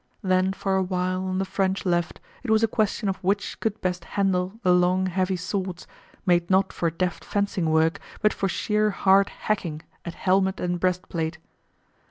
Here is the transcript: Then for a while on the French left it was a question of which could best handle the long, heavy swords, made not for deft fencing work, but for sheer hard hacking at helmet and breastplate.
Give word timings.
Then 0.23 0.51
for 0.51 0.77
a 0.77 0.81
while 0.81 1.25
on 1.25 1.37
the 1.37 1.45
French 1.45 1.85
left 1.85 2.19
it 2.41 2.49
was 2.49 2.63
a 2.63 2.67
question 2.67 3.07
of 3.07 3.17
which 3.23 3.59
could 3.59 3.79
best 3.81 4.03
handle 4.03 4.53
the 4.63 4.71
long, 4.73 5.05
heavy 5.05 5.35
swords, 5.35 5.85
made 6.25 6.49
not 6.49 6.73
for 6.73 6.89
deft 6.89 7.23
fencing 7.23 7.69
work, 7.69 7.99
but 8.19 8.33
for 8.33 8.49
sheer 8.49 8.89
hard 8.89 9.29
hacking 9.29 9.83
at 10.03 10.15
helmet 10.15 10.59
and 10.59 10.79
breastplate. 10.79 11.37